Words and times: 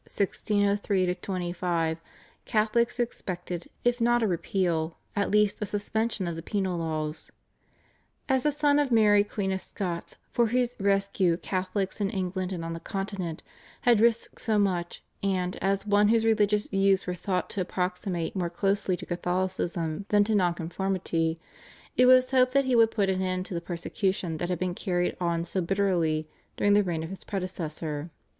(1603 0.05 1.13
25) 1.13 1.97
Catholics 2.45 2.99
expected 2.99 3.67
if 3.83 4.01
not 4.01 4.23
a 4.23 4.27
repeal 4.27 4.97
at 5.15 5.29
least 5.29 5.61
a 5.61 5.65
suspension 5.67 6.27
of 6.27 6.35
the 6.35 6.41
penal 6.41 6.79
laws. 6.79 7.29
As 8.27 8.43
a 8.43 8.51
son 8.51 8.79
of 8.79 8.91
Mary 8.91 9.23
Queen 9.23 9.51
of 9.51 9.61
Scots 9.61 10.15
for 10.31 10.47
whose 10.47 10.75
rescue 10.79 11.37
Catholics 11.37 12.01
in 12.01 12.09
England 12.09 12.51
and 12.51 12.65
on 12.65 12.73
the 12.73 12.79
Continent 12.79 13.43
had 13.81 13.99
risked 13.99 14.41
so 14.41 14.57
much, 14.57 15.03
and 15.21 15.55
as 15.57 15.85
one 15.85 16.07
whose 16.07 16.25
religious 16.25 16.65
views 16.67 17.05
were 17.05 17.13
thought 17.13 17.47
to 17.51 17.61
approximate 17.61 18.35
more 18.35 18.49
closely 18.49 18.97
to 18.97 19.05
Catholicism 19.05 20.07
than 20.09 20.23
to 20.23 20.33
Nonconformity, 20.33 21.39
it 21.95 22.07
was 22.07 22.31
hoped 22.31 22.53
that 22.53 22.65
he 22.65 22.75
would 22.75 22.89
put 22.89 23.09
an 23.11 23.21
end 23.21 23.45
to 23.45 23.53
the 23.53 23.61
persecution 23.61 24.37
that 24.39 24.49
had 24.49 24.57
been 24.57 24.73
carried 24.73 25.15
on 25.19 25.43
so 25.45 25.61
bitterly 25.61 26.27
during 26.57 26.73
the 26.73 26.81
reign 26.81 27.03
of 27.03 27.11
his 27.11 27.23
predecessor. 27.23 28.09